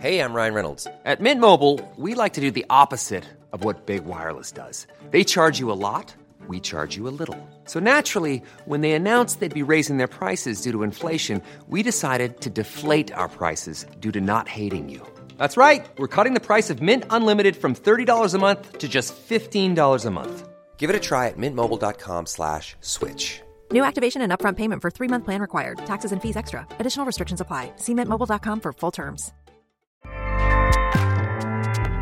Hey, 0.00 0.22
I'm 0.22 0.32
Ryan 0.32 0.54
Reynolds. 0.54 0.86
At 1.04 1.20
Mint 1.20 1.42
Mobile, 1.42 1.78
we 1.96 2.14
like 2.14 2.32
to 2.32 2.40
do 2.40 2.50
the 2.50 2.64
opposite 2.70 3.26
of 3.52 3.64
what 3.64 3.84
Big 3.84 4.06
Wireless 4.06 4.50
does. 4.50 4.86
They 5.10 5.24
charge 5.24 5.58
you 5.58 5.70
a 5.70 5.76
lot, 5.76 6.14
we 6.48 6.58
charge 6.58 6.96
you 6.96 7.06
a 7.06 7.12
little. 7.12 7.38
So 7.66 7.80
naturally, 7.80 8.42
when 8.64 8.80
they 8.80 8.92
announced 8.92 9.40
they'd 9.40 9.62
be 9.62 9.72
raising 9.74 9.98
their 9.98 10.08
prices 10.08 10.62
due 10.62 10.72
to 10.72 10.82
inflation, 10.84 11.42
we 11.68 11.82
decided 11.82 12.40
to 12.40 12.48
deflate 12.48 13.12
our 13.12 13.28
prices 13.28 13.84
due 14.00 14.10
to 14.12 14.22
not 14.22 14.48
hating 14.48 14.88
you. 14.88 15.06
That's 15.36 15.58
right. 15.58 15.86
We're 15.98 16.14
cutting 16.16 16.32
the 16.32 16.46
price 16.48 16.70
of 16.70 16.80
Mint 16.80 17.04
Unlimited 17.10 17.54
from 17.54 17.74
$30 17.74 18.32
a 18.32 18.38
month 18.38 18.78
to 18.78 18.88
just 18.88 19.14
$15 19.28 20.06
a 20.06 20.10
month. 20.10 20.48
Give 20.78 20.88
it 20.88 20.96
a 20.96 21.06
try 21.10 21.28
at 21.28 21.36
mintmobile.com 21.36 22.24
slash 22.24 22.74
switch. 22.80 23.42
New 23.70 23.84
activation 23.84 24.22
and 24.22 24.32
upfront 24.32 24.56
payment 24.56 24.80
for 24.80 24.90
three-month 24.90 25.26
plan 25.26 25.42
required. 25.42 25.84
Taxes 25.84 26.12
and 26.12 26.22
fees 26.22 26.38
extra. 26.38 26.66
Additional 26.78 27.04
restrictions 27.04 27.42
apply. 27.42 27.72
See 27.76 27.92
mintmobile.com 27.92 28.60
for 28.60 28.72
full 28.72 28.92
terms. 28.92 29.32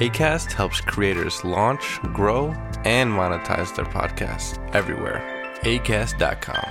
ACAST 0.00 0.50
helps 0.50 0.80
creators 0.80 1.44
launch, 1.44 2.00
grow, 2.12 2.52
and 2.84 3.08
monetize 3.12 3.72
their 3.76 3.84
podcasts 3.84 4.58
everywhere. 4.74 5.22
ACAST.com. 5.62 6.64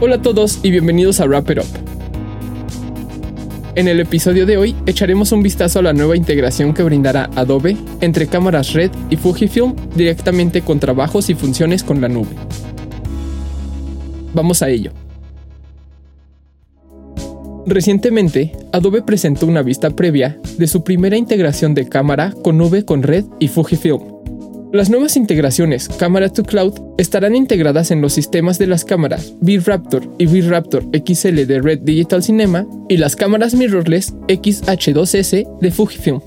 Hola 0.00 0.16
a 0.16 0.22
todos 0.22 0.58
y 0.64 0.72
bienvenidos 0.72 1.20
a 1.20 1.26
Wrap 1.26 1.48
It 1.50 1.58
Up. 1.58 1.66
En 3.76 3.86
el 3.86 4.00
episodio 4.00 4.46
de 4.46 4.56
hoy 4.56 4.74
echaremos 4.86 5.30
un 5.30 5.44
vistazo 5.44 5.78
a 5.78 5.82
la 5.82 5.92
nueva 5.92 6.16
integración 6.16 6.74
que 6.74 6.82
brindará 6.82 7.30
Adobe 7.36 7.76
entre 8.00 8.26
cámaras 8.26 8.72
Red 8.72 8.90
y 9.08 9.16
Fujifilm 9.16 9.76
directamente 9.94 10.62
con 10.62 10.80
trabajos 10.80 11.30
y 11.30 11.34
funciones 11.36 11.84
con 11.84 12.00
la 12.00 12.08
nube. 12.08 12.34
Vamos 14.32 14.60
a 14.60 14.68
ello. 14.68 14.90
Recientemente, 17.66 18.52
Adobe 18.72 19.02
presentó 19.02 19.46
una 19.46 19.62
vista 19.62 19.90
previa 19.90 20.38
de 20.58 20.66
su 20.66 20.84
primera 20.84 21.16
integración 21.16 21.74
de 21.74 21.88
cámara 21.88 22.34
con 22.42 22.58
nube 22.58 22.84
con 22.84 23.02
Red 23.02 23.24
y 23.40 23.48
Fujifilm. 23.48 24.14
Las 24.72 24.90
nuevas 24.90 25.16
integraciones 25.16 25.88
Camera 25.88 26.28
to 26.28 26.42
Cloud 26.42 26.74
estarán 26.98 27.36
integradas 27.36 27.90
en 27.90 28.00
los 28.00 28.12
sistemas 28.12 28.58
de 28.58 28.66
las 28.66 28.84
cámaras 28.84 29.32
V-Raptor 29.40 30.02
y 30.18 30.26
V-Raptor 30.26 30.84
XL 30.92 31.46
de 31.46 31.60
Red 31.62 31.78
Digital 31.82 32.22
Cinema 32.22 32.66
y 32.88 32.96
las 32.96 33.14
cámaras 33.14 33.54
mirrorless 33.54 34.12
X-H2S 34.26 35.58
de 35.60 35.70
Fujifilm, 35.70 36.20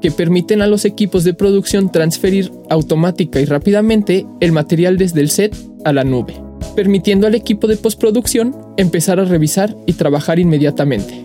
que 0.00 0.10
permiten 0.10 0.62
a 0.62 0.66
los 0.66 0.86
equipos 0.86 1.24
de 1.24 1.34
producción 1.34 1.92
transferir 1.92 2.50
automática 2.70 3.38
y 3.38 3.44
rápidamente 3.44 4.26
el 4.40 4.52
material 4.52 4.96
desde 4.96 5.20
el 5.20 5.30
set 5.30 5.54
a 5.84 5.92
la 5.92 6.02
nube, 6.02 6.34
permitiendo 6.74 7.26
al 7.26 7.34
equipo 7.34 7.66
de 7.66 7.76
postproducción 7.76 8.56
empezar 8.76 9.20
a 9.20 9.24
revisar 9.24 9.74
y 9.86 9.94
trabajar 9.94 10.38
inmediatamente. 10.38 11.24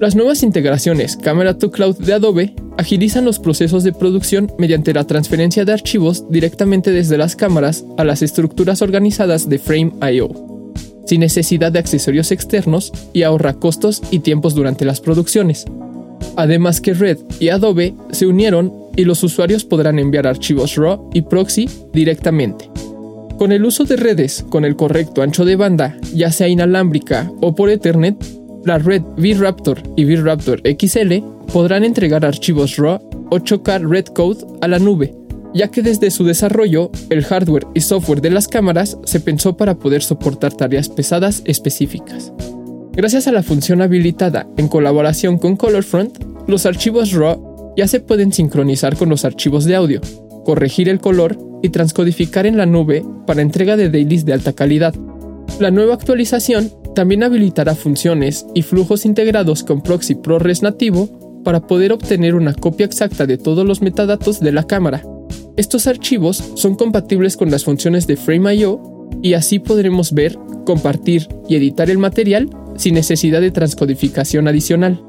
Las 0.00 0.14
nuevas 0.14 0.44
integraciones 0.44 1.16
Camera 1.16 1.58
to 1.58 1.72
Cloud 1.72 1.96
de 1.98 2.14
Adobe 2.14 2.54
agilizan 2.76 3.24
los 3.24 3.40
procesos 3.40 3.82
de 3.82 3.92
producción 3.92 4.52
mediante 4.56 4.94
la 4.94 5.04
transferencia 5.04 5.64
de 5.64 5.72
archivos 5.72 6.30
directamente 6.30 6.92
desde 6.92 7.18
las 7.18 7.34
cámaras 7.34 7.84
a 7.96 8.04
las 8.04 8.22
estructuras 8.22 8.80
organizadas 8.80 9.48
de 9.48 9.58
Frame.io, 9.58 10.28
sin 11.04 11.20
necesidad 11.20 11.72
de 11.72 11.80
accesorios 11.80 12.30
externos 12.30 12.92
y 13.12 13.24
ahorra 13.24 13.54
costos 13.54 14.00
y 14.12 14.20
tiempos 14.20 14.54
durante 14.54 14.84
las 14.84 15.00
producciones. 15.00 15.64
Además 16.36 16.80
que 16.80 16.94
Red 16.94 17.18
y 17.40 17.48
Adobe 17.48 17.94
se 18.12 18.26
unieron 18.26 18.72
y 18.94 19.04
los 19.04 19.24
usuarios 19.24 19.64
podrán 19.64 19.98
enviar 19.98 20.28
archivos 20.28 20.76
RAW 20.76 21.10
y 21.12 21.22
proxy 21.22 21.68
directamente. 21.92 22.70
Con 23.38 23.52
el 23.52 23.64
uso 23.64 23.84
de 23.84 23.96
redes 23.96 24.44
con 24.50 24.64
el 24.64 24.74
correcto 24.74 25.22
ancho 25.22 25.44
de 25.44 25.54
banda, 25.54 25.96
ya 26.12 26.32
sea 26.32 26.48
inalámbrica 26.48 27.30
o 27.40 27.54
por 27.54 27.70
Ethernet, 27.70 28.16
la 28.64 28.78
red 28.78 29.02
V-Raptor 29.16 29.80
y 29.96 30.04
V-Raptor 30.06 30.60
XL 30.64 31.18
podrán 31.52 31.84
entregar 31.84 32.26
archivos 32.26 32.76
RAW 32.76 32.98
8K 33.30 33.88
Red 33.88 34.06
Code 34.06 34.44
a 34.60 34.66
la 34.66 34.80
nube, 34.80 35.14
ya 35.54 35.68
que 35.68 35.82
desde 35.82 36.10
su 36.10 36.24
desarrollo, 36.24 36.90
el 37.10 37.24
hardware 37.24 37.68
y 37.74 37.80
software 37.80 38.20
de 38.20 38.30
las 38.30 38.48
cámaras 38.48 38.98
se 39.04 39.20
pensó 39.20 39.56
para 39.56 39.78
poder 39.78 40.02
soportar 40.02 40.52
tareas 40.54 40.88
pesadas 40.88 41.42
específicas. 41.44 42.32
Gracias 42.92 43.28
a 43.28 43.32
la 43.32 43.44
función 43.44 43.82
habilitada 43.82 44.48
en 44.56 44.66
colaboración 44.66 45.38
con 45.38 45.56
ColorFront, 45.56 46.18
los 46.48 46.66
archivos 46.66 47.12
RAW 47.12 47.74
ya 47.76 47.86
se 47.86 48.00
pueden 48.00 48.32
sincronizar 48.32 48.96
con 48.96 49.08
los 49.08 49.24
archivos 49.24 49.64
de 49.64 49.76
audio, 49.76 50.00
corregir 50.44 50.88
el 50.88 50.98
color 50.98 51.38
y 51.62 51.70
transcodificar 51.70 52.46
en 52.46 52.56
la 52.56 52.66
nube 52.66 53.04
para 53.26 53.42
entrega 53.42 53.76
de 53.76 53.90
dailies 53.90 54.24
de 54.24 54.32
alta 54.32 54.52
calidad. 54.52 54.94
La 55.60 55.70
nueva 55.70 55.94
actualización 55.94 56.70
también 56.94 57.22
habilitará 57.22 57.74
funciones 57.74 58.46
y 58.54 58.62
flujos 58.62 59.04
integrados 59.04 59.64
con 59.64 59.82
Proxy 59.82 60.14
ProRes 60.14 60.62
nativo 60.62 61.42
para 61.44 61.66
poder 61.66 61.92
obtener 61.92 62.34
una 62.34 62.54
copia 62.54 62.86
exacta 62.86 63.26
de 63.26 63.38
todos 63.38 63.66
los 63.66 63.80
metadatos 63.80 64.40
de 64.40 64.52
la 64.52 64.66
cámara. 64.66 65.02
Estos 65.56 65.86
archivos 65.86 66.52
son 66.54 66.76
compatibles 66.76 67.36
con 67.36 67.50
las 67.50 67.64
funciones 67.64 68.06
de 68.06 68.16
Frame.io 68.16 68.80
y 69.22 69.34
así 69.34 69.58
podremos 69.58 70.12
ver, 70.12 70.38
compartir 70.64 71.26
y 71.48 71.56
editar 71.56 71.90
el 71.90 71.98
material 71.98 72.50
sin 72.76 72.94
necesidad 72.94 73.40
de 73.40 73.50
transcodificación 73.50 74.46
adicional. 74.46 75.02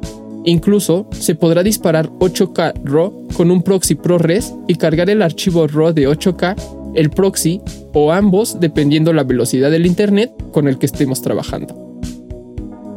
Incluso 0.49 1.05
se 1.11 1.35
podrá 1.35 1.61
disparar 1.61 2.09
8K 2.09 2.81
RAW 2.83 3.27
con 3.37 3.51
un 3.51 3.61
proxy 3.61 3.93
ProRes 3.93 4.55
y 4.67 4.75
cargar 4.75 5.11
el 5.11 5.21
archivo 5.21 5.67
RAW 5.67 5.93
de 5.93 6.09
8K, 6.09 6.55
el 6.95 7.11
proxy 7.11 7.61
o 7.93 8.11
ambos 8.11 8.59
dependiendo 8.59 9.13
la 9.13 9.23
velocidad 9.23 9.69
del 9.69 9.85
internet 9.85 10.31
con 10.51 10.67
el 10.67 10.79
que 10.79 10.87
estemos 10.87 11.21
trabajando. 11.21 11.75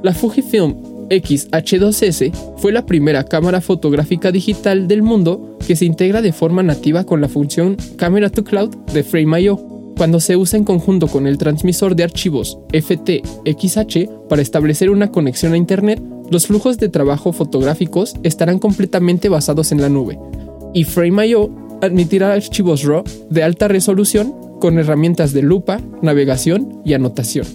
La 0.02 0.14
Fujifilm 0.14 0.76
X-H2S 1.10 2.32
fue 2.56 2.72
la 2.72 2.86
primera 2.86 3.24
cámara 3.24 3.60
fotográfica 3.60 4.32
digital 4.32 4.88
del 4.88 5.02
mundo 5.02 5.58
que 5.66 5.76
se 5.76 5.84
integra 5.84 6.22
de 6.22 6.32
forma 6.32 6.62
nativa 6.62 7.04
con 7.04 7.20
la 7.20 7.28
función 7.28 7.76
Camera 7.96 8.30
to 8.30 8.44
Cloud 8.44 8.74
de 8.94 9.04
Frame.io 9.04 9.58
cuando 9.94 10.20
se 10.20 10.36
usa 10.36 10.58
en 10.58 10.64
conjunto 10.64 11.06
con 11.06 11.26
el 11.26 11.36
transmisor 11.36 11.94
de 11.94 12.04
archivos 12.04 12.58
FTXH 12.72 14.08
para 14.30 14.40
establecer 14.40 14.88
una 14.88 15.12
conexión 15.12 15.52
a 15.52 15.58
Internet, 15.58 16.02
los 16.32 16.46
flujos 16.46 16.78
de 16.78 16.88
trabajo 16.88 17.34
fotográficos 17.34 18.14
estarán 18.22 18.58
completamente 18.58 19.28
basados 19.28 19.70
en 19.70 19.82
la 19.82 19.90
nube, 19.90 20.18
y 20.72 20.84
Frame.io 20.84 21.50
admitirá 21.82 22.32
archivos 22.32 22.84
RAW 22.84 23.04
de 23.28 23.42
alta 23.42 23.68
resolución 23.68 24.34
con 24.58 24.78
herramientas 24.78 25.34
de 25.34 25.42
lupa, 25.42 25.78
navegación 26.00 26.80
y 26.86 26.94
anotación. 26.94 27.46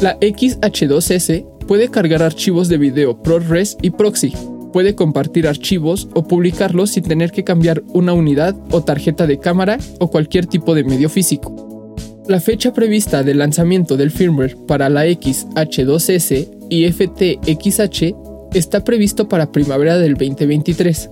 La 0.00 0.18
XH2S 0.18 1.46
puede 1.68 1.88
cargar 1.88 2.22
archivos 2.22 2.68
de 2.68 2.78
video 2.78 3.22
ProRes 3.22 3.76
y 3.80 3.90
Proxy, 3.90 4.32
puede 4.72 4.96
compartir 4.96 5.46
archivos 5.46 6.08
o 6.14 6.26
publicarlos 6.26 6.90
sin 6.90 7.04
tener 7.04 7.30
que 7.30 7.44
cambiar 7.44 7.84
una 7.94 8.12
unidad 8.12 8.56
o 8.72 8.82
tarjeta 8.82 9.28
de 9.28 9.38
cámara 9.38 9.78
o 10.00 10.10
cualquier 10.10 10.46
tipo 10.46 10.74
de 10.74 10.82
medio 10.82 11.08
físico. 11.08 11.94
La 12.26 12.40
fecha 12.40 12.72
prevista 12.72 13.22
de 13.22 13.34
lanzamiento 13.34 13.96
del 13.96 14.10
firmware 14.10 14.56
para 14.66 14.88
la 14.88 15.06
XH2S 15.06 16.57
y 16.68 16.90
FTXH 16.90 18.14
está 18.54 18.84
previsto 18.84 19.28
para 19.28 19.52
primavera 19.52 19.98
del 19.98 20.14
2023. 20.14 21.10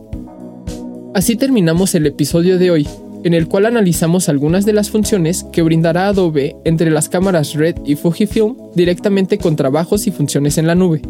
Así 1.14 1.36
terminamos 1.36 1.94
el 1.94 2.06
episodio 2.06 2.58
de 2.58 2.70
hoy, 2.70 2.88
en 3.24 3.34
el 3.34 3.48
cual 3.48 3.66
analizamos 3.66 4.28
algunas 4.28 4.64
de 4.66 4.72
las 4.72 4.90
funciones 4.90 5.44
que 5.52 5.62
brindará 5.62 6.08
Adobe 6.08 6.56
entre 6.64 6.90
las 6.90 7.08
cámaras 7.08 7.54
Red 7.54 7.76
y 7.84 7.96
Fujifilm 7.96 8.56
directamente 8.74 9.38
con 9.38 9.56
trabajos 9.56 10.06
y 10.06 10.10
funciones 10.10 10.58
en 10.58 10.66
la 10.66 10.74
nube. 10.74 11.02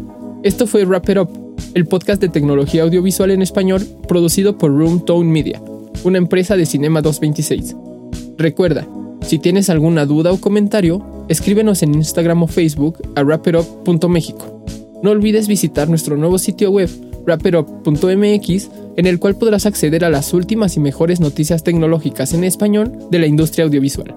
Esto 0.43 0.65
fue 0.67 0.85
Wrap 0.85 1.09
It 1.09 1.17
Up, 1.17 1.29
el 1.73 1.85
podcast 1.85 2.21
de 2.21 2.29
tecnología 2.29 2.83
audiovisual 2.83 3.31
en 3.31 3.41
español 3.41 3.85
producido 4.07 4.57
por 4.57 4.71
Room 4.71 5.03
Tone 5.03 5.29
Media, 5.29 5.61
una 6.03 6.17
empresa 6.17 6.55
de 6.55 6.65
Cinema 6.65 7.01
226. 7.01 7.75
Recuerda, 8.37 8.87
si 9.21 9.39
tienes 9.39 9.69
alguna 9.69 10.05
duda 10.05 10.31
o 10.31 10.39
comentario, 10.39 11.16
escríbenos 11.27 11.83
en 11.83 11.95
Instagram 11.95 12.43
o 12.43 12.47
Facebook 12.47 12.97
a 13.15 13.23
wrapitup.mexico. 13.23 14.63
No 15.03 15.11
olvides 15.11 15.47
visitar 15.47 15.89
nuestro 15.89 16.17
nuevo 16.17 16.37
sitio 16.39 16.71
web, 16.71 16.89
wrapperup.mx, 17.25 18.69
en 18.97 19.05
el 19.05 19.19
cual 19.19 19.35
podrás 19.35 19.65
acceder 19.65 20.03
a 20.03 20.09
las 20.09 20.33
últimas 20.33 20.75
y 20.75 20.79
mejores 20.79 21.19
noticias 21.19 21.63
tecnológicas 21.63 22.33
en 22.33 22.43
español 22.43 22.97
de 23.11 23.19
la 23.19 23.27
industria 23.27 23.65
audiovisual. 23.65 24.15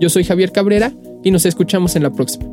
Yo 0.00 0.08
soy 0.08 0.24
Javier 0.24 0.52
Cabrera 0.52 0.92
y 1.22 1.30
nos 1.30 1.44
escuchamos 1.44 1.96
en 1.96 2.02
la 2.02 2.10
próxima. 2.10 2.46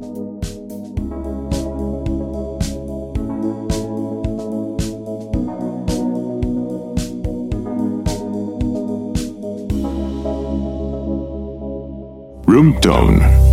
Room 12.45 13.52